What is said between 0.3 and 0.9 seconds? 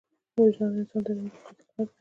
وجدان د